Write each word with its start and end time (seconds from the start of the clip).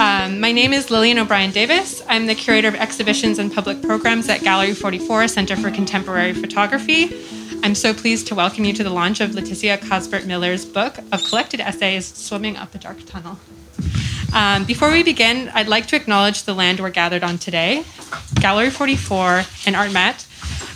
Um, 0.00 0.40
my 0.40 0.50
name 0.50 0.72
is 0.72 0.90
Lillian 0.90 1.18
O'Brien 1.18 1.50
Davis. 1.50 2.02
I'm 2.08 2.24
the 2.24 2.34
curator 2.34 2.68
of 2.68 2.74
exhibitions 2.74 3.38
and 3.38 3.52
public 3.52 3.82
programs 3.82 4.30
at 4.30 4.40
Gallery 4.40 4.72
44 4.72 5.28
Center 5.28 5.56
for 5.56 5.70
Contemporary 5.70 6.32
Photography. 6.32 7.22
I'm 7.62 7.74
so 7.74 7.92
pleased 7.92 8.26
to 8.28 8.34
welcome 8.34 8.64
you 8.64 8.72
to 8.72 8.82
the 8.82 8.88
launch 8.88 9.20
of 9.20 9.32
Leticia 9.32 9.76
Cosbert 9.76 10.24
Miller's 10.24 10.64
book 10.64 10.96
of 11.12 11.22
collected 11.28 11.60
essays, 11.60 12.06
Swimming 12.06 12.56
Up 12.56 12.74
a 12.74 12.78
Dark 12.78 13.04
Tunnel. 13.04 13.38
Um, 14.32 14.64
before 14.64 14.90
we 14.90 15.02
begin, 15.02 15.50
I'd 15.50 15.68
like 15.68 15.84
to 15.88 15.96
acknowledge 15.96 16.44
the 16.44 16.54
land 16.54 16.80
we're 16.80 16.88
gathered 16.88 17.22
on 17.22 17.36
today. 17.36 17.84
Gallery 18.36 18.70
44 18.70 19.44
and 19.66 19.76
ArtMet 19.76 20.26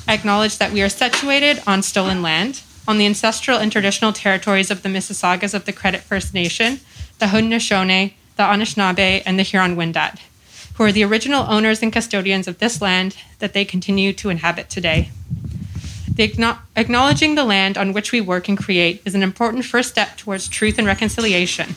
acknowledge 0.06 0.58
that 0.58 0.70
we 0.70 0.82
are 0.82 0.90
situated 0.90 1.62
on 1.66 1.82
stolen 1.82 2.20
land, 2.20 2.60
on 2.86 2.98
the 2.98 3.06
ancestral 3.06 3.56
and 3.56 3.72
traditional 3.72 4.12
territories 4.12 4.70
of 4.70 4.82
the 4.82 4.90
Mississaugas 4.90 5.54
of 5.54 5.64
the 5.64 5.72
Credit 5.72 6.02
First 6.02 6.34
Nation, 6.34 6.80
the 7.20 7.26
Haudenosaunee, 7.26 8.12
the 8.36 8.42
Anishinaabe, 8.42 9.22
and 9.24 9.38
the 9.38 9.42
Huron 9.42 9.76
Wendat, 9.76 10.18
who 10.74 10.84
are 10.84 10.92
the 10.92 11.04
original 11.04 11.46
owners 11.48 11.82
and 11.82 11.92
custodians 11.92 12.48
of 12.48 12.58
this 12.58 12.80
land 12.80 13.16
that 13.38 13.52
they 13.52 13.64
continue 13.64 14.12
to 14.14 14.30
inhabit 14.30 14.68
today. 14.68 15.10
The 16.14 16.58
acknowledging 16.76 17.34
the 17.34 17.44
land 17.44 17.76
on 17.76 17.92
which 17.92 18.12
we 18.12 18.20
work 18.20 18.48
and 18.48 18.56
create 18.56 19.02
is 19.04 19.14
an 19.14 19.22
important 19.22 19.64
first 19.64 19.90
step 19.90 20.16
towards 20.16 20.48
truth 20.48 20.78
and 20.78 20.86
reconciliation. 20.86 21.74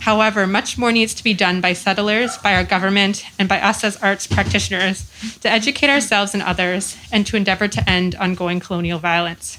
However, 0.00 0.46
much 0.46 0.78
more 0.78 0.92
needs 0.92 1.12
to 1.14 1.24
be 1.24 1.34
done 1.34 1.60
by 1.60 1.74
settlers, 1.74 2.38
by 2.38 2.54
our 2.54 2.64
government, 2.64 3.24
and 3.38 3.48
by 3.48 3.60
us 3.60 3.84
as 3.84 3.96
arts 3.96 4.26
practitioners 4.26 5.10
to 5.40 5.50
educate 5.50 5.90
ourselves 5.90 6.32
and 6.34 6.42
others 6.42 6.96
and 7.12 7.26
to 7.26 7.36
endeavor 7.36 7.68
to 7.68 7.90
end 7.90 8.14
ongoing 8.14 8.60
colonial 8.60 8.98
violence. 8.98 9.58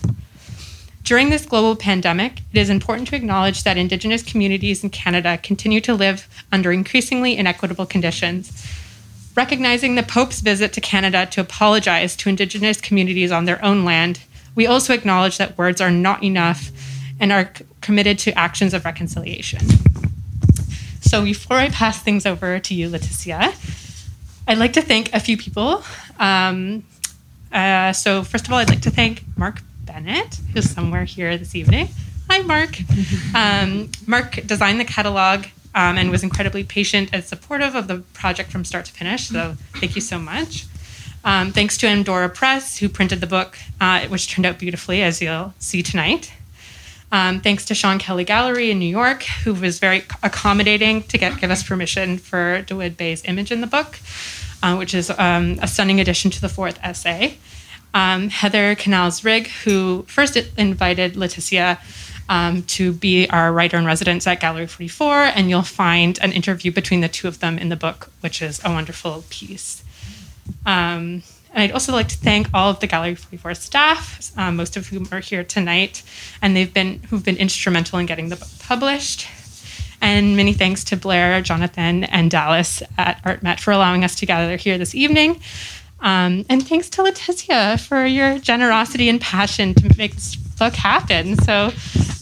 During 1.03 1.29
this 1.29 1.45
global 1.45 1.75
pandemic, 1.75 2.41
it 2.53 2.59
is 2.59 2.69
important 2.69 3.07
to 3.09 3.15
acknowledge 3.15 3.63
that 3.63 3.77
Indigenous 3.77 4.21
communities 4.21 4.83
in 4.83 4.91
Canada 4.91 5.37
continue 5.37 5.81
to 5.81 5.95
live 5.95 6.27
under 6.51 6.71
increasingly 6.71 7.37
inequitable 7.37 7.85
conditions. 7.85 8.67
Recognizing 9.35 9.95
the 9.95 10.03
Pope's 10.03 10.41
visit 10.41 10.73
to 10.73 10.81
Canada 10.81 11.25
to 11.31 11.41
apologize 11.41 12.15
to 12.17 12.29
Indigenous 12.29 12.79
communities 12.79 13.31
on 13.31 13.45
their 13.45 13.63
own 13.65 13.83
land, 13.83 14.19
we 14.53 14.67
also 14.67 14.93
acknowledge 14.93 15.37
that 15.37 15.57
words 15.57 15.81
are 15.81 15.91
not 15.91 16.23
enough 16.23 16.69
and 17.19 17.31
are 17.31 17.51
committed 17.81 18.19
to 18.19 18.37
actions 18.37 18.73
of 18.73 18.85
reconciliation. 18.85 19.61
So, 21.01 21.23
before 21.23 21.57
I 21.57 21.69
pass 21.69 22.01
things 22.01 22.25
over 22.25 22.59
to 22.59 22.73
you, 22.73 22.89
Leticia, 22.89 23.53
I'd 24.47 24.57
like 24.57 24.73
to 24.73 24.81
thank 24.81 25.13
a 25.13 25.19
few 25.19 25.35
people. 25.35 25.83
Um, 26.19 26.83
uh, 27.51 27.91
so, 27.91 28.23
first 28.23 28.47
of 28.47 28.53
all, 28.53 28.59
I'd 28.59 28.69
like 28.69 28.81
to 28.81 28.91
thank 28.91 29.23
Mark 29.35 29.61
Bennett, 29.91 30.39
who's 30.53 30.69
somewhere 30.69 31.03
here 31.03 31.37
this 31.37 31.53
evening. 31.53 31.89
Hi, 32.29 32.39
Mark. 32.39 32.77
Um, 33.33 33.89
Mark 34.07 34.45
designed 34.45 34.79
the 34.79 34.85
catalog 34.85 35.45
um, 35.73 35.97
and 35.97 36.11
was 36.11 36.21
incredibly 36.21 36.63
patient 36.63 37.09
and 37.13 37.23
supportive 37.23 37.75
of 37.75 37.87
the 37.87 37.99
project 38.13 38.51
from 38.51 38.65
start 38.65 38.85
to 38.85 38.91
finish. 38.91 39.27
So, 39.29 39.55
thank 39.75 39.95
you 39.95 40.01
so 40.01 40.19
much. 40.19 40.65
Um, 41.23 41.51
thanks 41.51 41.77
to 41.77 41.87
Andorra 41.87 42.29
Press, 42.29 42.77
who 42.77 42.89
printed 42.89 43.21
the 43.21 43.27
book, 43.27 43.57
uh, 43.79 44.07
which 44.07 44.29
turned 44.29 44.45
out 44.45 44.59
beautifully, 44.59 45.01
as 45.01 45.21
you'll 45.21 45.53
see 45.59 45.81
tonight. 45.81 46.33
Um, 47.11 47.41
thanks 47.41 47.65
to 47.65 47.75
Sean 47.75 47.99
Kelly 47.99 48.23
Gallery 48.23 48.71
in 48.71 48.79
New 48.79 48.89
York, 48.89 49.23
who 49.43 49.53
was 49.53 49.79
very 49.79 50.03
accommodating 50.23 51.03
to 51.03 51.17
get 51.17 51.39
give 51.39 51.51
us 51.51 51.63
permission 51.63 52.17
for 52.17 52.63
Dawoud 52.63 52.97
Bey's 52.97 53.23
image 53.25 53.51
in 53.51 53.61
the 53.61 53.67
book, 53.67 53.99
uh, 54.63 54.75
which 54.75 54.93
is 54.93 55.09
um, 55.09 55.57
a 55.61 55.67
stunning 55.67 55.99
addition 55.99 56.31
to 56.31 56.41
the 56.41 56.49
fourth 56.49 56.79
essay 56.83 57.37
um, 57.93 58.29
Heather 58.29 58.75
Canlas 58.75 59.23
Rigg, 59.23 59.47
who 59.63 60.03
first 60.03 60.37
invited 60.57 61.13
Leticia 61.13 61.79
um, 62.29 62.63
to 62.63 62.93
be 62.93 63.29
our 63.29 63.51
writer 63.51 63.77
in 63.77 63.85
residence 63.85 64.25
at 64.25 64.39
Gallery 64.39 64.67
44, 64.67 65.13
and 65.35 65.49
you'll 65.49 65.63
find 65.63 66.17
an 66.21 66.31
interview 66.31 66.71
between 66.71 67.01
the 67.01 67.09
two 67.09 67.27
of 67.27 67.39
them 67.39 67.57
in 67.57 67.69
the 67.69 67.75
book, 67.75 68.09
which 68.21 68.41
is 68.41 68.61
a 68.63 68.71
wonderful 68.71 69.25
piece. 69.29 69.83
Um, 70.65 71.23
and 71.53 71.63
I'd 71.63 71.71
also 71.71 71.91
like 71.91 72.07
to 72.07 72.15
thank 72.15 72.47
all 72.53 72.69
of 72.69 72.79
the 72.79 72.87
Gallery 72.87 73.15
44 73.15 73.55
staff, 73.55 74.31
um, 74.37 74.55
most 74.55 74.77
of 74.77 74.87
whom 74.87 75.09
are 75.11 75.19
here 75.19 75.43
tonight, 75.43 76.03
and 76.41 76.55
they've 76.55 76.73
been 76.73 77.03
who've 77.09 77.25
been 77.25 77.35
instrumental 77.35 77.99
in 77.99 78.05
getting 78.05 78.29
the 78.29 78.37
book 78.37 78.47
published. 78.59 79.27
And 80.03 80.35
many 80.35 80.53
thanks 80.53 80.83
to 80.85 80.97
Blair, 80.97 81.41
Jonathan, 81.41 82.05
and 82.05 82.31
Dallas 82.31 82.81
at 82.97 83.21
ArtMet 83.23 83.59
for 83.59 83.71
allowing 83.71 84.03
us 84.03 84.15
to 84.15 84.25
gather 84.25 84.55
here 84.55 84.77
this 84.77 84.95
evening. 84.95 85.41
Um, 86.01 86.45
and 86.49 86.67
thanks 86.67 86.89
to 86.91 87.03
Leticia 87.03 87.79
for 87.79 88.05
your 88.05 88.39
generosity 88.39 89.07
and 89.09 89.21
passion 89.21 89.73
to 89.75 89.97
make 89.97 90.15
this 90.15 90.35
book 90.35 90.73
happen. 90.73 91.37
So 91.37 91.71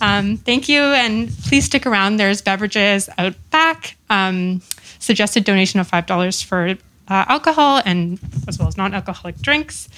um, 0.02 0.38
thank 0.38 0.70
you, 0.70 0.82
and 0.82 1.30
please 1.44 1.66
stick 1.66 1.86
around. 1.86 2.18
There's 2.18 2.42
beverages 2.42 3.10
out 3.18 3.36
back. 3.52 3.98
Um, 4.10 4.62
suggested 5.00 5.46
donation 5.46 5.80
of 5.80 5.88
five 5.88 6.06
dollars 6.06 6.42
for 6.42 6.76
uh, 7.10 7.26
alcohol 7.28 7.82
and 7.86 8.20
as 8.48 8.60
well 8.60 8.68
as 8.68 8.78
non-alcoholic 8.78 9.42
drinks. 9.42 9.90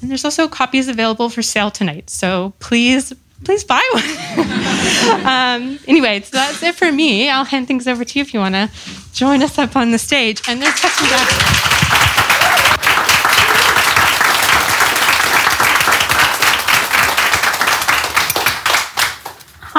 And 0.00 0.10
there's 0.10 0.24
also 0.24 0.46
copies 0.48 0.88
available 0.88 1.28
for 1.30 1.42
sale 1.42 1.70
tonight. 1.70 2.10
So 2.10 2.52
please, 2.60 3.12
please 3.44 3.64
buy 3.64 3.82
one. 3.92 5.24
um, 5.26 5.78
anyway, 5.88 6.20
so 6.20 6.36
that's 6.36 6.62
it 6.62 6.74
for 6.74 6.92
me. 6.92 7.28
I'll 7.30 7.44
hand 7.44 7.66
things 7.66 7.88
over 7.88 8.04
to 8.04 8.18
you 8.18 8.22
if 8.22 8.32
you 8.32 8.40
want 8.40 8.54
to 8.54 8.70
join 9.12 9.42
us 9.42 9.58
up 9.58 9.74
on 9.76 9.90
the 9.90 9.98
stage. 9.98 10.42
And 10.46 10.62
there's 10.62 10.78
questions 10.78 12.17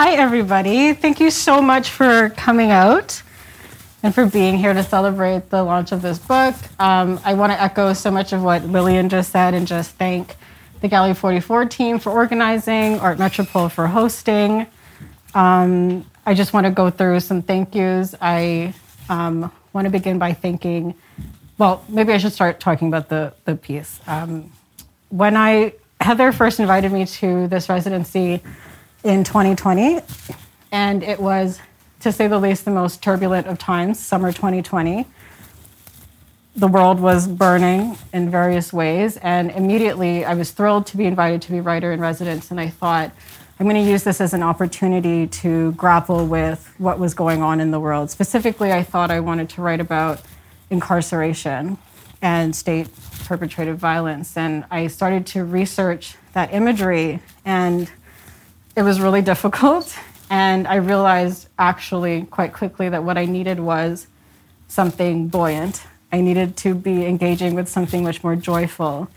Hi, 0.02 0.12
everybody. 0.12 0.94
Thank 0.94 1.20
you 1.20 1.30
so 1.30 1.62
much 1.62 1.90
for 1.90 2.30
coming 2.30 2.72
out 2.72 3.22
and 4.02 4.16
for 4.16 4.26
being 4.26 4.58
here 4.58 4.74
to 4.74 4.82
celebrate 4.82 5.50
the 5.50 5.62
launch 5.62 5.92
of 5.92 6.02
this 6.02 6.18
book. 6.18 6.56
Um, 6.80 7.20
I 7.26 7.34
want 7.34 7.52
to 7.52 7.62
echo 7.62 7.92
so 7.92 8.10
much 8.10 8.32
of 8.32 8.42
what 8.42 8.64
Lillian 8.64 9.10
just 9.10 9.30
said 9.34 9.54
and 9.54 9.68
just 9.68 9.92
thank 9.96 10.38
the 10.80 10.88
Gallery 10.88 11.14
44 11.14 11.66
team 11.66 12.00
for 12.00 12.14
organizing, 12.14 12.98
Art 13.02 13.20
Metropole 13.20 13.68
for 13.68 13.88
hosting. 13.88 14.68
Um, 15.34 16.06
I 16.26 16.34
just 16.34 16.54
want 16.54 16.66
to 16.66 16.72
go 16.72 16.90
through 16.90 17.20
some 17.20 17.42
thank 17.42 17.76
yous. 17.76 18.16
I 18.22 18.74
um, 19.10 19.52
want 19.74 19.84
to 19.84 19.92
begin 19.92 20.18
by 20.18 20.32
thanking, 20.32 20.96
well, 21.58 21.84
maybe 21.90 22.14
I 22.14 22.20
should 22.20 22.32
start 22.32 22.62
talking 22.62 22.88
about 22.88 23.10
the, 23.10 23.34
the 23.44 23.58
piece. 23.58 24.00
Um, 24.08 24.54
when 25.10 25.36
I, 25.36 25.74
Heather 26.00 26.32
first 26.32 26.62
invited 26.62 26.94
me 26.94 27.06
to 27.06 27.50
this 27.50 27.68
residency, 27.68 28.42
in 29.04 29.24
2020, 29.24 30.02
and 30.72 31.04
it 31.04 31.20
was, 31.20 31.60
to 32.02 32.12
say 32.12 32.28
the 32.28 32.40
least, 32.40 32.66
the 32.66 32.72
most 32.72 33.02
turbulent 33.02 33.48
of 33.48 33.58
times, 33.58 34.00
summer 34.00 34.32
2020. 34.32 35.06
The 36.56 36.68
world 36.68 37.00
was 37.00 37.28
burning 37.28 37.98
in 38.12 38.30
various 38.30 38.74
ways, 38.74 39.18
and 39.18 39.52
immediately 39.52 40.26
I 40.26 40.34
was 40.34 40.52
thrilled 40.52 40.86
to 40.88 40.98
be 40.98 41.06
invited 41.06 41.42
to 41.44 41.52
be 41.52 41.62
writer 41.62 41.94
in 41.94 42.02
residence, 42.02 42.52
and 42.52 42.60
I 42.60 42.70
thought, 42.70 43.12
I'm 43.60 43.66
going 43.66 43.84
to 43.84 43.92
use 43.92 44.04
this 44.04 44.20
as 44.22 44.34
an 44.34 44.44
opportunity 44.44 45.28
to 45.28 45.74
grapple 45.74 46.26
with 46.26 46.74
what 46.78 46.98
was 46.98 47.14
going 47.14 47.42
on 47.42 47.60
in 47.60 47.72
the 47.72 47.80
world. 47.80 48.10
Specifically, 48.10 48.72
I 48.72 48.84
thought 48.84 49.12
I 49.12 49.20
wanted 49.20 49.50
to 49.50 49.62
write 49.62 49.80
about 49.80 50.22
incarceration 50.70 51.78
and 52.22 52.56
state 52.56 52.90
perpetrated 53.26 53.78
violence. 53.78 54.36
And 54.38 54.66
I 54.72 54.88
started 54.88 55.26
to 55.28 55.44
research 55.44 56.16
that 56.34 56.54
imagery 56.54 57.20
and 57.46 57.92
it 58.76 58.84
was 58.84 59.00
really 59.00 59.22
difficult. 59.22 59.98
And 60.30 60.68
I 60.68 60.76
realized 60.76 61.48
actually 61.58 62.24
quite 62.24 62.54
quickly 62.54 62.90
that 62.90 63.04
what 63.04 63.18
I 63.18 63.26
needed 63.26 63.60
was 63.60 64.08
something 64.68 65.28
buoyant. 65.28 65.84
I 66.12 66.22
needed 66.22 66.56
to 66.58 66.76
be 66.76 67.06
engaging 67.06 67.56
with 67.56 67.68
something 67.68 68.04
much 68.04 68.24
more 68.24 68.36
joyful. 68.36 69.10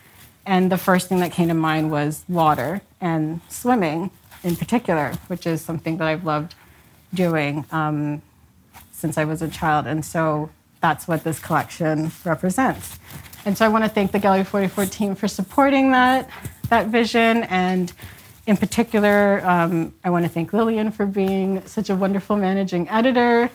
And 0.46 0.72
the 0.72 0.78
first 0.78 1.08
thing 1.08 1.20
that 1.20 1.32
came 1.32 1.48
to 1.48 1.54
mind 1.54 1.90
was 1.90 2.24
water 2.28 2.80
and 3.00 3.40
swimming 3.48 4.10
in 4.42 4.56
particular, 4.56 5.12
which 5.28 5.46
is 5.46 5.62
something 5.62 5.98
that 5.98 6.08
I've 6.08 6.24
loved 6.24 6.54
doing 7.14 7.64
um, 7.70 8.22
since 8.90 9.18
I 9.18 9.24
was 9.24 9.42
a 9.42 9.48
child. 9.48 9.86
And 9.86 10.04
so 10.04 10.50
that's 10.80 11.06
what 11.06 11.24
this 11.24 11.38
collection 11.38 12.10
represents. 12.24 12.98
And 13.44 13.56
so 13.56 13.64
I 13.64 13.68
want 13.68 13.84
to 13.84 13.90
thank 13.90 14.12
the 14.12 14.18
Gallery 14.18 14.44
44 14.44 14.86
team 14.86 15.14
for 15.14 15.28
supporting 15.28 15.92
that, 15.92 16.28
that 16.68 16.88
vision 16.88 17.44
and 17.44 17.92
in 18.46 18.56
particular, 18.56 19.40
um, 19.44 19.94
I 20.04 20.10
want 20.10 20.24
to 20.24 20.28
thank 20.28 20.52
Lillian 20.52 20.90
for 20.90 21.06
being 21.06 21.64
such 21.66 21.90
a 21.90 21.94
wonderful 21.94 22.36
managing 22.36 22.88
editor, 22.88 23.50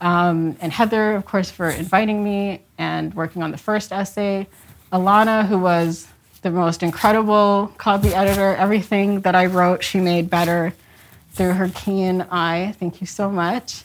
um, 0.00 0.56
and 0.60 0.72
Heather, 0.72 1.14
of 1.14 1.24
course, 1.24 1.50
for 1.50 1.70
inviting 1.70 2.22
me 2.22 2.60
and 2.76 3.14
working 3.14 3.42
on 3.42 3.50
the 3.50 3.58
first 3.58 3.92
essay. 3.92 4.46
Alana, 4.92 5.46
who 5.46 5.58
was 5.58 6.06
the 6.42 6.50
most 6.50 6.82
incredible 6.82 7.72
copy 7.76 8.14
editor. 8.14 8.54
Everything 8.54 9.20
that 9.22 9.34
I 9.34 9.46
wrote, 9.46 9.82
she 9.82 10.00
made 10.00 10.30
better 10.30 10.72
through 11.32 11.54
her 11.54 11.68
keen 11.74 12.22
eye. 12.30 12.74
Thank 12.78 13.00
you 13.00 13.06
so 13.06 13.30
much. 13.30 13.82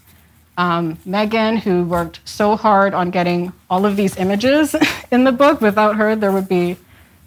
Um, 0.58 1.00
Megan, 1.06 1.58
who 1.58 1.84
worked 1.84 2.20
so 2.24 2.56
hard 2.56 2.94
on 2.94 3.10
getting 3.10 3.52
all 3.68 3.86
of 3.86 3.96
these 3.96 4.16
images 4.18 4.76
in 5.12 5.24
the 5.24 5.32
book. 5.32 5.60
Without 5.60 5.96
her, 5.96 6.16
there 6.16 6.32
would 6.32 6.48
be 6.48 6.78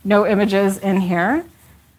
no 0.04 0.24
images 0.26 0.78
in 0.78 1.00
here. 1.00 1.44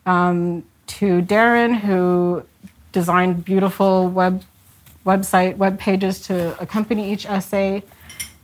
Um, 0.06 0.64
to 0.88 1.22
Darren, 1.22 1.80
who 1.80 2.44
designed 2.92 3.44
beautiful 3.46 4.08
web 4.10 4.44
website 5.06 5.58
web 5.58 5.78
pages 5.78 6.20
to 6.22 6.60
accompany 6.60 7.12
each 7.12 7.26
essay, 7.26 7.84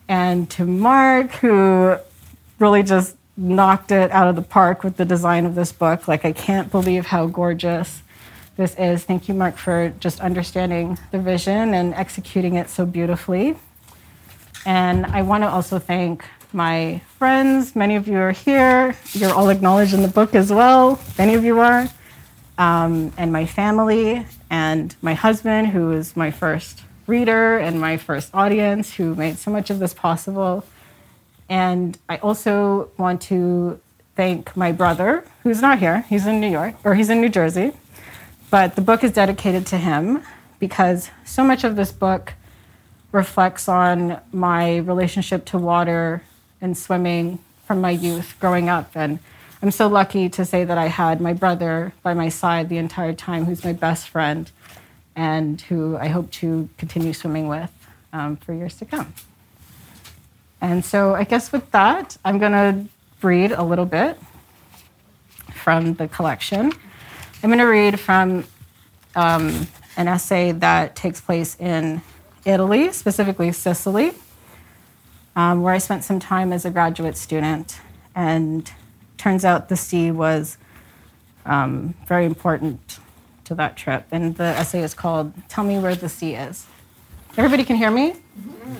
and 0.07 0.49
to 0.51 0.65
Mark, 0.65 1.31
who 1.31 1.95
really 2.59 2.83
just 2.83 3.15
knocked 3.35 3.91
it 3.91 4.11
out 4.11 4.27
of 4.27 4.35
the 4.35 4.41
park 4.41 4.83
with 4.83 4.97
the 4.97 5.05
design 5.05 5.45
of 5.45 5.55
this 5.55 5.71
book. 5.71 6.07
Like, 6.07 6.25
I 6.25 6.31
can't 6.31 6.69
believe 6.69 7.07
how 7.07 7.25
gorgeous 7.27 8.03
this 8.57 8.75
is. 8.75 9.03
Thank 9.03 9.27
you, 9.27 9.33
Mark, 9.33 9.57
for 9.57 9.93
just 9.99 10.19
understanding 10.19 10.99
the 11.11 11.19
vision 11.19 11.73
and 11.73 11.93
executing 11.95 12.55
it 12.55 12.69
so 12.69 12.85
beautifully. 12.85 13.57
And 14.65 15.05
I 15.07 15.23
want 15.23 15.43
to 15.43 15.49
also 15.49 15.79
thank 15.79 16.23
my 16.53 17.01
friends. 17.17 17.75
Many 17.75 17.95
of 17.95 18.07
you 18.07 18.17
are 18.17 18.31
here. 18.31 18.95
You're 19.13 19.33
all 19.33 19.49
acknowledged 19.49 19.93
in 19.93 20.01
the 20.01 20.07
book 20.07 20.35
as 20.35 20.51
well. 20.51 20.99
Many 21.17 21.33
of 21.33 21.43
you 21.43 21.59
are. 21.59 21.87
Um, 22.61 23.11
and 23.17 23.33
my 23.33 23.47
family, 23.47 24.23
and 24.51 24.95
my 25.01 25.15
husband, 25.15 25.69
who 25.69 25.93
is 25.93 26.15
my 26.15 26.29
first 26.29 26.83
reader 27.07 27.57
and 27.57 27.81
my 27.81 27.97
first 27.97 28.29
audience, 28.35 28.93
who 28.93 29.15
made 29.15 29.39
so 29.39 29.49
much 29.49 29.71
of 29.71 29.79
this 29.79 29.95
possible. 29.95 30.63
And 31.49 31.97
I 32.07 32.17
also 32.17 32.91
want 32.99 33.19
to 33.23 33.79
thank 34.15 34.55
my 34.55 34.71
brother, 34.71 35.25
who's 35.41 35.59
not 35.59 35.79
here. 35.79 36.05
He's 36.07 36.27
in 36.27 36.39
New 36.39 36.51
York, 36.51 36.75
or 36.83 36.93
he's 36.93 37.09
in 37.09 37.19
New 37.19 37.29
Jersey. 37.29 37.73
But 38.51 38.75
the 38.75 38.81
book 38.81 39.03
is 39.03 39.11
dedicated 39.11 39.65
to 39.67 39.77
him 39.77 40.21
because 40.59 41.09
so 41.25 41.43
much 41.43 41.63
of 41.63 41.75
this 41.75 41.91
book 41.91 42.33
reflects 43.11 43.67
on 43.67 44.21
my 44.31 44.77
relationship 44.77 45.45
to 45.45 45.57
water 45.57 46.21
and 46.61 46.77
swimming 46.77 47.39
from 47.65 47.81
my 47.81 47.89
youth 47.89 48.35
growing 48.39 48.69
up. 48.69 48.91
And 48.93 49.17
I'm 49.63 49.69
so 49.69 49.87
lucky 49.87 50.27
to 50.29 50.43
say 50.43 50.63
that 50.63 50.79
I 50.79 50.87
had 50.87 51.21
my 51.21 51.33
brother 51.33 51.93
by 52.01 52.15
my 52.15 52.29
side 52.29 52.67
the 52.67 52.77
entire 52.77 53.13
time, 53.13 53.45
who's 53.45 53.63
my 53.63 53.73
best 53.73 54.09
friend 54.09 54.49
and 55.15 55.61
who 55.61 55.95
I 55.97 56.07
hope 56.07 56.31
to 56.31 56.67
continue 56.79 57.13
swimming 57.13 57.47
with 57.47 57.71
um, 58.11 58.37
for 58.37 58.53
years 58.53 58.75
to 58.77 58.85
come. 58.85 59.13
And 60.61 60.83
so 60.83 61.13
I 61.13 61.25
guess 61.25 61.51
with 61.51 61.69
that, 61.71 62.17
I'm 62.25 62.39
going 62.39 62.51
to 62.53 62.85
read 63.21 63.51
a 63.51 63.61
little 63.61 63.85
bit 63.85 64.17
from 65.53 65.93
the 65.93 66.07
collection. 66.07 66.71
I'm 67.43 67.49
going 67.49 67.59
to 67.59 67.65
read 67.65 67.99
from 67.99 68.45
um, 69.15 69.67
an 69.95 70.07
essay 70.07 70.53
that 70.53 70.95
takes 70.95 71.21
place 71.21 71.55
in 71.59 72.01
Italy, 72.45 72.91
specifically 72.93 73.51
Sicily, 73.51 74.13
um, 75.35 75.61
where 75.61 75.75
I 75.75 75.77
spent 75.77 76.03
some 76.03 76.19
time 76.19 76.51
as 76.51 76.65
a 76.65 76.71
graduate 76.71 77.15
student. 77.15 77.79
And 78.15 78.71
turns 79.21 79.45
out 79.45 79.69
the 79.69 79.77
sea 79.77 80.09
was 80.09 80.57
um, 81.45 81.93
very 82.07 82.25
important 82.25 82.97
to 83.43 83.53
that 83.53 83.77
trip. 83.77 84.03
And 84.11 84.35
the 84.35 84.43
essay 84.43 84.81
is 84.81 84.95
called 84.95 85.31
Tell 85.47 85.63
Me 85.63 85.77
Where 85.77 85.93
the 85.93 86.09
Sea 86.09 86.33
Is. 86.33 86.65
Everybody 87.37 87.63
can 87.63 87.75
hear 87.75 87.91
me? 87.91 88.15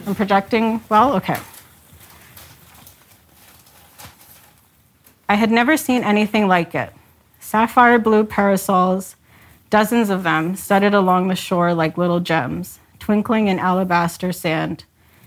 I'm 0.07 0.15
projecting 0.15 0.81
well? 0.89 1.13
Okay. 1.13 1.37
I 5.29 5.35
had 5.35 5.51
never 5.51 5.77
seen 5.77 6.03
anything 6.03 6.47
like 6.47 6.73
it. 6.73 6.91
Sapphire 7.39 7.99
blue 7.99 8.23
parasols, 8.23 9.15
dozens 9.69 10.09
of 10.09 10.23
them, 10.23 10.55
studded 10.55 10.95
along 10.95 11.27
the 11.27 11.35
shore 11.35 11.73
like 11.75 11.99
little 11.99 12.19
gems, 12.19 12.79
twinkling 12.97 13.47
in 13.47 13.59
alabaster 13.59 14.31
sand, 14.31 14.85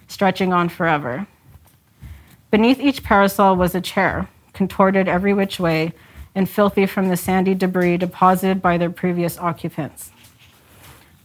stretching 0.08 0.52
on 0.52 0.68
forever. 0.68 1.28
Beneath 2.50 2.80
each 2.80 3.04
parasol 3.04 3.54
was 3.56 3.74
a 3.74 3.80
chair, 3.80 4.28
contorted 4.54 5.08
every 5.08 5.34
which 5.34 5.60
way 5.60 5.92
and 6.34 6.48
filthy 6.48 6.86
from 6.86 7.08
the 7.08 7.16
sandy 7.16 7.54
debris 7.54 7.96
deposited 7.96 8.62
by 8.62 8.78
their 8.78 8.90
previous 8.90 9.38
occupants. 9.38 10.10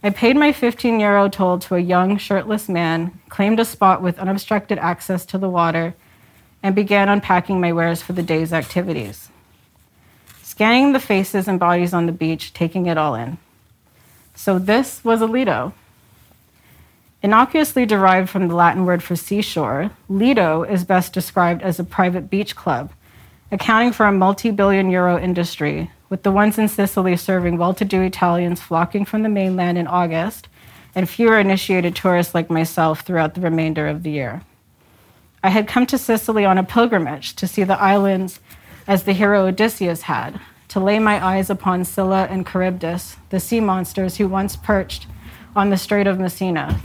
I 0.02 0.10
paid 0.10 0.36
my 0.36 0.52
15 0.52 0.98
euro 0.98 1.28
toll 1.28 1.58
to 1.60 1.74
a 1.74 1.80
young, 1.80 2.16
shirtless 2.16 2.68
man, 2.68 3.18
claimed 3.28 3.60
a 3.60 3.64
spot 3.64 4.00
with 4.00 4.18
unobstructed 4.18 4.78
access 4.78 5.26
to 5.26 5.38
the 5.38 5.50
water, 5.50 5.94
and 6.62 6.74
began 6.74 7.08
unpacking 7.08 7.60
my 7.60 7.72
wares 7.72 8.02
for 8.02 8.12
the 8.12 8.22
day's 8.22 8.52
activities. 8.52 9.28
Scanning 10.42 10.92
the 10.92 11.00
faces 11.00 11.48
and 11.48 11.58
bodies 11.58 11.92
on 11.92 12.06
the 12.06 12.12
beach, 12.12 12.52
taking 12.52 12.86
it 12.86 12.98
all 12.98 13.14
in. 13.14 13.38
So 14.34 14.58
this 14.58 15.04
was 15.04 15.20
a 15.20 15.26
Lido. 15.26 15.74
Innocuously 17.22 17.84
derived 17.84 18.30
from 18.30 18.48
the 18.48 18.54
Latin 18.54 18.86
word 18.86 19.02
for 19.02 19.16
seashore, 19.16 19.90
Lido 20.08 20.62
is 20.62 20.84
best 20.84 21.12
described 21.12 21.60
as 21.60 21.78
a 21.78 21.84
private 21.84 22.30
beach 22.30 22.56
club, 22.56 22.92
accounting 23.50 23.92
for 23.92 24.06
a 24.06 24.12
multi 24.12 24.50
billion 24.50 24.90
euro 24.90 25.18
industry, 25.18 25.90
with 26.08 26.22
the 26.22 26.30
ones 26.30 26.58
in 26.58 26.68
Sicily 26.68 27.16
serving 27.16 27.56
well 27.56 27.74
to 27.74 27.84
do 27.84 28.02
Italians 28.02 28.60
flocking 28.60 29.04
from 29.04 29.22
the 29.22 29.28
mainland 29.28 29.78
in 29.78 29.86
August 29.86 30.48
and 30.94 31.08
fewer 31.08 31.38
initiated 31.38 31.94
tourists 31.94 32.34
like 32.34 32.50
myself 32.50 33.00
throughout 33.00 33.34
the 33.34 33.40
remainder 33.40 33.86
of 33.86 34.02
the 34.02 34.10
year. 34.10 34.42
I 35.42 35.50
had 35.50 35.68
come 35.68 35.86
to 35.86 35.98
Sicily 35.98 36.44
on 36.44 36.58
a 36.58 36.64
pilgrimage 36.64 37.34
to 37.36 37.46
see 37.46 37.64
the 37.64 37.80
islands 37.80 38.40
as 38.86 39.04
the 39.04 39.12
hero 39.12 39.46
Odysseus 39.46 40.02
had, 40.02 40.40
to 40.68 40.80
lay 40.80 40.98
my 40.98 41.24
eyes 41.24 41.48
upon 41.48 41.84
Scylla 41.84 42.26
and 42.30 42.46
Charybdis, 42.46 43.16
the 43.30 43.40
sea 43.40 43.60
monsters 43.60 44.16
who 44.16 44.28
once 44.28 44.56
perched 44.56 45.06
on 45.56 45.70
the 45.70 45.76
Strait 45.76 46.06
of 46.06 46.18
Messina, 46.18 46.78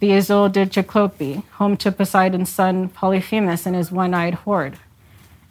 the 0.00 0.12
Isola 0.12 0.50
de 0.50 0.70
Cyclope, 0.70 1.44
home 1.52 1.76
to 1.78 1.90
Poseidon's 1.90 2.50
son 2.50 2.88
Polyphemus 2.88 3.66
and 3.66 3.74
his 3.74 3.90
one 3.90 4.14
eyed 4.14 4.34
horde, 4.34 4.78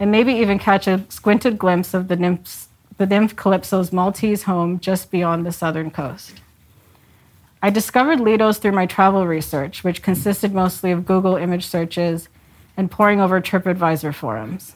and 0.04 0.12
maybe 0.12 0.34
even 0.34 0.60
catch 0.60 0.86
a 0.86 1.06
squinted 1.08 1.58
glimpse 1.58 1.94
of 1.94 2.10
the, 2.10 2.18
nymphs, 2.18 2.68
the 2.98 3.06
nymph 3.06 3.38
Calypso's 3.38 3.94
Maltese 3.94 4.44
home 4.44 4.78
just 4.82 5.10
beyond 5.10 5.46
the 5.46 5.52
southern 5.54 5.90
coast. 5.90 6.42
I 7.62 7.70
discovered 7.70 8.20
Lidos 8.20 8.58
through 8.58 8.74
my 8.74 8.86
travel 8.86 9.26
research, 9.26 9.82
which 9.82 10.02
consisted 10.02 10.54
mostly 10.54 10.92
of 10.92 11.06
Google 11.06 11.38
image 11.38 11.66
searches 11.66 12.28
and 12.76 12.92
poring 12.92 13.22
over 13.22 13.40
TripAdvisor 13.40 14.14
forums, 14.14 14.76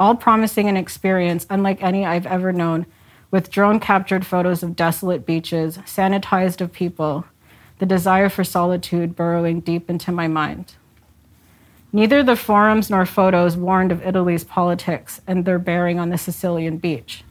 all 0.00 0.16
promising 0.16 0.70
an 0.70 0.78
experience 0.78 1.46
unlike 1.50 1.82
any 1.82 2.06
I've 2.06 2.24
ever 2.24 2.50
known, 2.50 2.86
with 3.30 3.50
drone 3.50 3.78
captured 3.78 4.24
photos 4.24 4.62
of 4.62 4.74
desolate 4.74 5.26
beaches, 5.26 5.76
sanitized 5.84 6.62
of 6.62 6.72
people, 6.72 7.26
the 7.78 7.84
desire 7.84 8.30
for 8.30 8.42
solitude 8.42 9.14
burrowing 9.14 9.60
deep 9.60 9.90
into 9.90 10.10
my 10.12 10.28
mind. 10.28 10.76
Neither 11.92 12.22
the 12.22 12.36
forums 12.36 12.88
nor 12.88 13.04
photos 13.04 13.56
warned 13.56 13.92
of 13.92 14.06
Italy's 14.06 14.44
politics 14.44 15.20
and 15.26 15.44
their 15.44 15.58
bearing 15.58 15.98
on 15.98 16.08
the 16.08 16.18
Sicilian 16.18 16.78
beach, 16.78 17.24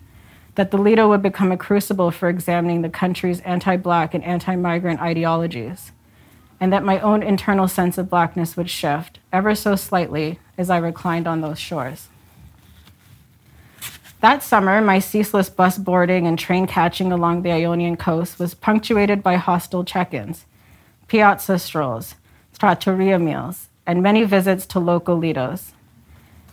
that 0.56 0.72
the 0.72 0.78
Lido 0.78 1.10
would 1.10 1.22
become 1.22 1.52
a 1.52 1.58
crucible 1.58 2.12
for 2.12 2.30
examining 2.30 2.82
the 2.82 2.90
country's 2.90 3.40
anti 3.42 3.78
Black 3.78 4.14
and 4.14 4.24
anti 4.24 4.56
migrant 4.56 5.02
ideologies 5.02 5.92
and 6.62 6.72
that 6.72 6.86
my 6.86 7.00
own 7.00 7.24
internal 7.24 7.68
sense 7.68 7.98
of 7.98 8.10
blackness 8.10 8.56
would 8.56 8.70
shift, 8.70 9.18
ever 9.34 9.56
so 9.56 9.76
slightly, 9.76 10.40
as 10.60 10.70
I 10.70 10.78
reclined 10.78 11.28
on 11.28 11.42
those 11.42 11.60
shores. 11.60 12.08
That 14.20 14.44
summer, 14.44 14.80
my 14.80 15.00
ceaseless 15.00 15.50
bus 15.50 15.80
boarding 15.80 16.28
and 16.28 16.38
train 16.38 16.68
catching 16.68 17.12
along 17.12 17.42
the 17.42 17.52
Ionian 17.52 17.98
coast 17.98 18.38
was 18.38 18.54
punctuated 18.54 19.24
by 19.24 19.38
hostile 19.38 19.84
check 19.84 20.14
ins, 20.14 20.46
piazza 21.08 21.58
strolls, 21.58 22.14
trattoria 22.60 23.18
meals, 23.18 23.70
and 23.86 24.02
many 24.04 24.24
visits 24.24 24.66
to 24.68 24.80
local 24.80 25.18
lidos. 25.18 25.72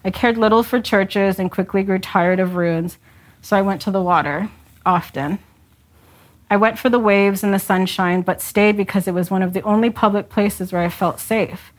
I 0.05 0.11
cared 0.11 0.39
little 0.39 0.63
for 0.63 0.81
churches 0.81 1.39
and 1.39 1.51
quickly 1.51 1.83
grew 1.83 1.99
tired 1.99 2.41
of 2.41 2.57
ruins, 2.57 2.99
so 3.43 3.57
I 3.57 3.63
went 3.63 3.81
to 3.83 3.91
the 3.91 4.03
water, 4.03 4.51
often, 4.85 5.39
I 6.51 6.57
went 6.57 6.79
for 6.79 6.89
the 6.89 6.99
waves 6.99 7.45
and 7.45 7.53
the 7.53 7.59
sunshine, 7.59 8.23
but 8.23 8.41
stayed 8.41 8.77
because 8.77 9.07
it 9.07 9.13
was 9.13 9.31
one 9.31 9.43
of 9.43 9.53
the 9.53 9.61
only 9.63 9.91
public 9.91 10.31
places 10.31 10.73
where 10.73 10.81
I 10.81 10.89
felt 10.89 11.21
safe, 11.21 11.73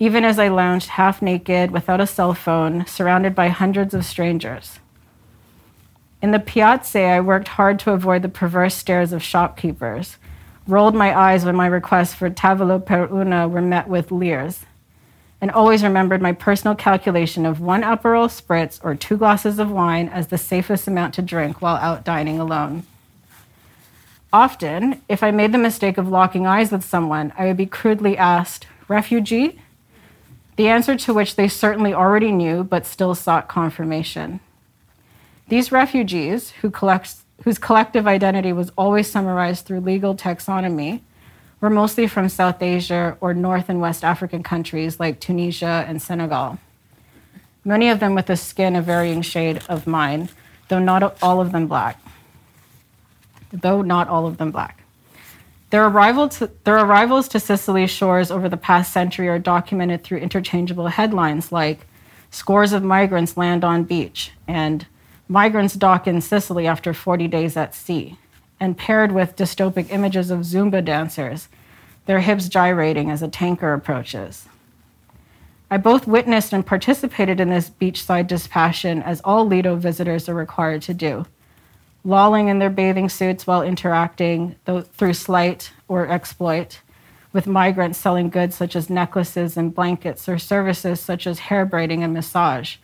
even 0.00 0.24
as 0.24 0.40
I 0.40 0.48
lounged 0.48 0.88
half 0.88 1.22
naked, 1.22 1.70
without 1.70 2.00
a 2.00 2.06
cell 2.06 2.34
phone, 2.34 2.84
surrounded 2.86 3.34
by 3.34 3.48
hundreds 3.48 3.94
of 3.94 4.04
strangers. 4.04 4.80
In 6.20 6.32
the 6.32 6.40
piazza, 6.40 7.00
I 7.00 7.20
worked 7.20 7.48
hard 7.48 7.78
to 7.80 7.92
avoid 7.92 8.22
the 8.22 8.28
perverse 8.28 8.74
stares 8.74 9.12
of 9.12 9.22
shopkeepers, 9.22 10.16
rolled 10.66 10.96
my 10.96 11.16
eyes 11.16 11.44
when 11.44 11.54
my 11.54 11.68
requests 11.68 12.14
for 12.14 12.28
tavolo 12.28 12.80
per 12.80 13.08
una 13.12 13.46
were 13.46 13.62
met 13.62 13.86
with 13.86 14.10
leers, 14.10 14.66
and 15.40 15.50
always 15.50 15.82
remembered 15.82 16.20
my 16.20 16.32
personal 16.32 16.74
calculation 16.74 17.46
of 17.46 17.60
one 17.60 17.82
Aperol 17.82 18.28
spritz 18.28 18.80
or 18.82 18.94
two 18.94 19.16
glasses 19.16 19.58
of 19.58 19.70
wine 19.70 20.08
as 20.08 20.28
the 20.28 20.38
safest 20.38 20.88
amount 20.88 21.14
to 21.14 21.22
drink 21.22 21.62
while 21.62 21.76
out 21.76 22.04
dining 22.04 22.40
alone. 22.40 22.84
Often, 24.32 25.00
if 25.08 25.22
I 25.22 25.30
made 25.30 25.52
the 25.52 25.58
mistake 25.58 25.96
of 25.96 26.08
locking 26.08 26.46
eyes 26.46 26.70
with 26.70 26.84
someone, 26.84 27.32
I 27.38 27.46
would 27.46 27.56
be 27.56 27.66
crudely 27.66 28.16
asked, 28.16 28.66
Refugee? 28.88 29.60
The 30.56 30.68
answer 30.68 30.96
to 30.96 31.14
which 31.14 31.36
they 31.36 31.48
certainly 31.48 31.94
already 31.94 32.32
knew, 32.32 32.64
but 32.64 32.84
still 32.84 33.14
sought 33.14 33.48
confirmation. 33.48 34.40
These 35.48 35.72
refugees, 35.72 36.50
who 36.50 36.72
whose 37.44 37.58
collective 37.58 38.06
identity 38.06 38.52
was 38.52 38.72
always 38.76 39.10
summarized 39.10 39.64
through 39.64 39.80
legal 39.80 40.14
taxonomy, 40.14 41.00
were 41.60 41.70
mostly 41.70 42.06
from 42.06 42.28
South 42.28 42.62
Asia 42.62 43.16
or 43.20 43.34
North 43.34 43.68
and 43.68 43.80
West 43.80 44.04
African 44.04 44.42
countries 44.42 45.00
like 45.00 45.20
Tunisia 45.20 45.84
and 45.88 46.00
Senegal. 46.00 46.58
Many 47.64 47.88
of 47.88 48.00
them 48.00 48.14
with 48.14 48.30
a 48.30 48.36
skin 48.36 48.76
a 48.76 48.82
varying 48.82 49.22
shade 49.22 49.62
of 49.68 49.86
mine, 49.86 50.28
though 50.68 50.78
not 50.78 51.20
all 51.22 51.40
of 51.40 51.52
them 51.52 51.66
black 51.66 52.00
though 53.52 53.82
not 53.82 54.08
all 54.08 54.26
of 54.26 54.38
them 54.38 54.50
black. 54.50 54.82
Their, 55.70 55.86
arrival 55.86 56.28
to, 56.30 56.50
their 56.64 56.78
arrivals 56.78 57.28
to 57.28 57.40
Sicily's 57.40 57.90
shores 57.90 58.30
over 58.30 58.48
the 58.48 58.56
past 58.56 58.92
century 58.92 59.28
are 59.28 59.38
documented 59.38 60.02
through 60.02 60.18
interchangeable 60.18 60.88
headlines 60.88 61.52
like 61.52 61.86
Scores 62.30 62.72
of 62.72 62.82
migrants 62.82 63.36
land 63.36 63.64
on 63.64 63.84
beach 63.84 64.32
and 64.46 64.86
Migrants 65.28 65.74
dock 65.74 66.06
in 66.06 66.20
Sicily 66.20 66.66
after 66.66 66.94
40 66.94 67.28
days 67.28 67.56
at 67.56 67.74
sea, 67.74 68.18
and 68.60 68.76
paired 68.76 69.12
with 69.12 69.36
dystopic 69.36 69.90
images 69.90 70.30
of 70.30 70.40
Zumba 70.40 70.84
dancers, 70.84 71.48
their 72.06 72.20
hips 72.20 72.48
gyrating 72.48 73.10
as 73.10 73.22
a 73.22 73.28
tanker 73.28 73.72
approaches. 73.72 74.48
I 75.70 75.76
both 75.76 76.06
witnessed 76.06 76.52
and 76.52 76.64
participated 76.64 77.40
in 77.40 77.50
this 77.50 77.70
beachside 77.70 78.26
dispassion 78.26 79.02
as 79.02 79.20
all 79.22 79.46
Lido 79.46 79.76
visitors 79.76 80.28
are 80.28 80.34
required 80.34 80.82
to 80.82 80.94
do 80.94 81.26
lolling 82.04 82.48
in 82.48 82.58
their 82.58 82.70
bathing 82.70 83.08
suits 83.08 83.46
while 83.46 83.62
interacting 83.62 84.54
through 84.92 85.12
slight 85.12 85.72
or 85.88 86.08
exploit 86.08 86.80
with 87.32 87.46
migrants 87.46 87.98
selling 87.98 88.30
goods 88.30 88.56
such 88.56 88.74
as 88.74 88.88
necklaces 88.88 89.56
and 89.56 89.74
blankets 89.74 90.28
or 90.28 90.38
services 90.38 91.00
such 91.00 91.26
as 91.26 91.38
hair 91.38 91.66
braiding 91.66 92.02
and 92.02 92.14
massage, 92.14 92.76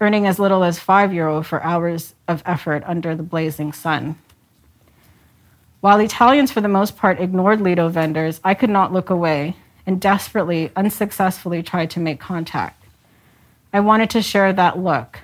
earning 0.00 0.26
as 0.26 0.38
little 0.38 0.64
as 0.64 0.78
five 0.78 1.12
euro 1.12 1.42
for 1.42 1.62
hours 1.62 2.14
of 2.26 2.42
effort 2.44 2.82
under 2.86 3.14
the 3.14 3.22
blazing 3.22 3.72
sun. 3.72 4.16
While 5.84 6.00
Italians, 6.00 6.50
for 6.50 6.62
the 6.62 6.68
most 6.68 6.96
part, 6.96 7.20
ignored 7.20 7.60
Lido 7.60 7.90
vendors, 7.90 8.40
I 8.42 8.54
could 8.54 8.70
not 8.70 8.94
look 8.94 9.10
away 9.10 9.54
and 9.84 10.00
desperately, 10.00 10.72
unsuccessfully 10.74 11.62
tried 11.62 11.90
to 11.90 12.00
make 12.00 12.18
contact. 12.18 12.82
I 13.70 13.80
wanted 13.80 14.08
to 14.08 14.22
share 14.22 14.50
that 14.54 14.78
look, 14.78 15.18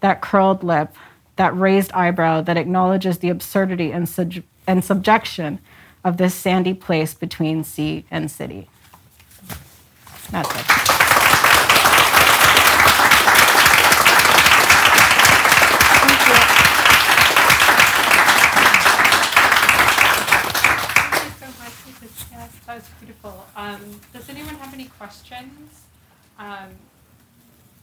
that 0.00 0.20
curled 0.20 0.62
lip, 0.62 0.94
that 1.36 1.56
raised 1.56 1.92
eyebrow 1.92 2.42
that 2.42 2.58
acknowledges 2.58 3.20
the 3.20 3.30
absurdity 3.30 3.90
and, 3.90 4.06
sub- 4.06 4.44
and 4.66 4.84
subjection 4.84 5.60
of 6.04 6.18
this 6.18 6.34
sandy 6.34 6.74
place 6.74 7.14
between 7.14 7.64
sea 7.64 8.04
and 8.10 8.30
city. 8.30 8.68
That's 10.30 10.54
it. 10.54 10.92
that 22.72 22.80
was 22.80 22.88
beautiful. 23.00 23.46
Um, 23.54 24.00
does 24.14 24.28
anyone 24.30 24.54
have 24.54 24.72
any 24.72 24.86
questions? 25.12 25.82
Um, 26.38 26.70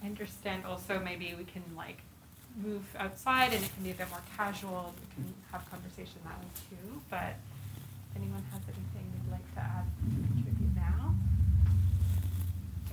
I 0.02 0.06
understand 0.06 0.66
also 0.66 1.00
maybe 1.00 1.36
we 1.38 1.44
can 1.44 1.62
like 1.78 2.00
move 2.64 2.84
outside 2.98 3.54
and 3.54 3.64
it 3.64 3.72
can 3.76 3.84
be 3.84 3.92
a 3.92 3.94
bit 3.94 4.10
more 4.10 4.22
casual. 4.36 4.96
We 5.00 5.14
can 5.14 5.34
have 5.52 5.70
conversation 5.70 6.20
that 6.24 6.40
way 6.40 6.48
too. 6.70 7.02
But 7.10 7.36
if 8.10 8.16
anyone 8.16 8.44
has 8.52 8.62
anything 8.64 9.14
they'd 9.14 9.32
like 9.32 9.54
to 9.54 9.60
add, 9.60 9.86
to 9.86 10.28
contribute 10.28 10.76
now. 10.76 11.14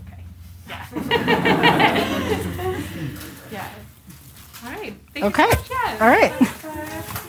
Okay. 0.06 0.22
Yeah. 0.68 0.84
yeah. 3.52 3.70
All 4.64 4.70
right. 4.70 4.94
Thank 5.14 5.24
okay. 5.24 5.50
So 5.50 5.74
All 6.04 6.10
right. 6.10 7.22